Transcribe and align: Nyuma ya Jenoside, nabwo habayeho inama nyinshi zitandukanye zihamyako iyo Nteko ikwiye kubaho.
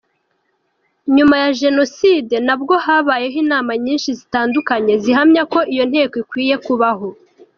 Nyuma 1.15 1.35
ya 1.43 1.51
Jenoside, 1.61 2.35
nabwo 2.47 2.73
habayeho 2.85 3.37
inama 3.43 3.71
nyinshi 3.83 4.09
zitandukanye 4.19 4.93
zihamyako 5.03 5.57
iyo 5.73 5.83
Nteko 5.89 6.15
ikwiye 6.23 6.55
kubaho. 6.65 7.07